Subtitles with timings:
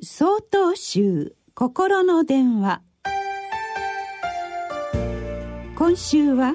[0.00, 2.82] 総統集心の電話。
[5.74, 6.54] 今週は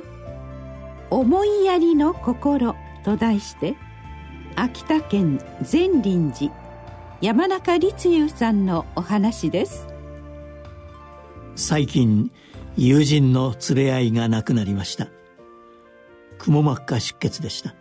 [1.11, 3.75] 「思いやりの心」と題して
[4.55, 6.55] 秋田県善林寺
[7.19, 9.89] 山中立雄さんのお話です。
[11.57, 12.31] 最近
[12.77, 15.09] 友人の連れ合いが亡くなりました。
[16.37, 17.75] くも膜下出血でした。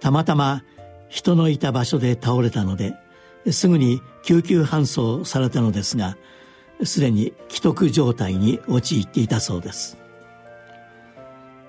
[0.00, 0.64] たまたま
[1.08, 2.94] 人のいた場所で倒れたので
[3.50, 6.16] すぐに救急搬送されたのですが
[6.84, 9.98] すでに既得状態に陥っていたそうです。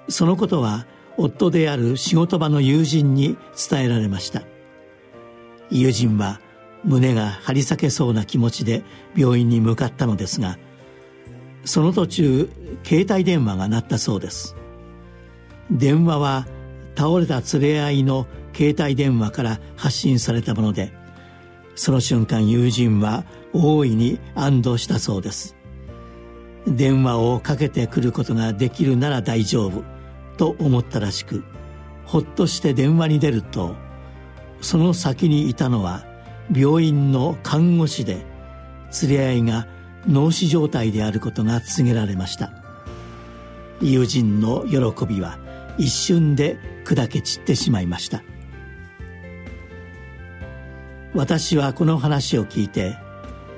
[0.09, 0.85] そのことは
[1.17, 3.37] 夫である仕事場の友人に
[3.69, 4.41] 伝えられました。
[5.69, 6.39] 友人は
[6.83, 8.83] 胸が張り裂けそうな気持ちで
[9.15, 10.57] 病院に向かったのですが
[11.63, 12.49] その途中
[12.83, 14.55] 携帯電話が鳴ったそうです。
[15.71, 16.45] 電話は
[16.95, 20.91] 倒れた連れ合いの携帯電話から発信されたもので
[21.75, 23.23] その瞬間友人は
[23.53, 25.55] 大いに安堵したそうです。
[26.67, 29.83] 電話をかけてくることができるなら大丈夫
[30.37, 31.43] と思ったらしく
[32.05, 33.75] ほっとして電話に出ると
[34.61, 36.05] その先にいたのは
[36.55, 38.25] 病院の看護師で
[39.01, 39.67] 連れ合いが
[40.07, 42.51] 脳死状態であることが告げられました。
[43.81, 45.37] 友人の喜びは
[45.77, 48.23] 一瞬で砕け散ってしまいました。
[51.15, 52.97] 私はこの話を聞いて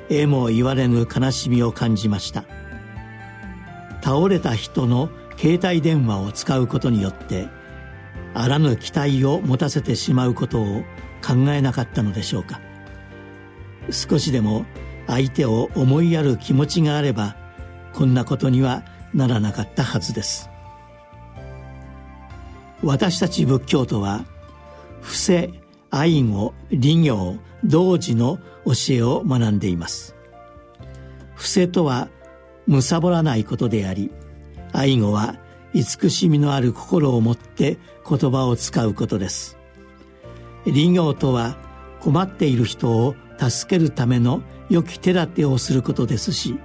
[0.09, 2.43] えも言われぬ悲しみを感じました。
[4.03, 7.47] 倒れた人の携帯電話を使うことによって
[8.33, 10.83] あらぬ期待を持たせてしまうことを
[11.25, 12.59] 考えなかったのでしょうか。
[13.89, 14.65] 少しでも
[15.07, 17.35] 相手を思いやる気持ちがあれば
[17.93, 18.83] こんなことには
[19.13, 20.49] ならなかったはずです。
[22.83, 24.25] 私たち仏教徒は
[25.01, 25.51] 伏せ
[25.89, 30.15] 愛護利行同時の教えを学んでいます。
[31.35, 32.09] 伏せとは
[32.67, 34.11] むさぼらないことであり
[34.71, 35.35] 愛護は
[35.73, 37.77] 慈しみのある心を持って
[38.07, 39.57] 言葉を使うことです。
[40.65, 41.57] 利行とは
[41.99, 46.59] 困っている人を助けるための良き手立てをすることですし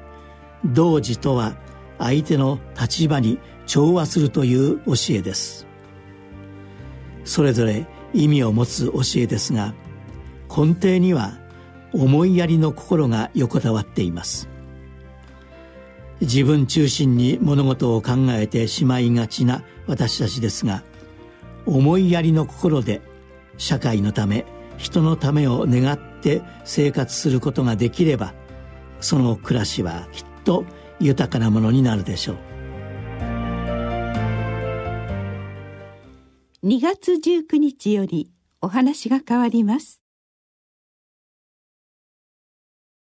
[0.64, 1.56] 同時とは
[1.98, 5.66] 相手の立場に調和するという教えです。
[7.24, 9.74] それぞれ意味を持つ教えですが
[10.48, 11.38] 根底には
[11.92, 14.48] 思いやりの心が横たわっています。
[16.20, 20.82] 自分中心に物事を考えてしまいがちな私たちですが
[21.64, 23.00] 思いやりの心で
[23.56, 24.44] 社会のため
[24.76, 28.34] 人のためを願って生活することができれば
[29.00, 30.64] その暮らしはきっと
[30.98, 32.36] 豊かなものになるでしょう。
[36.62, 39.99] 2月19日よりお話が変わります。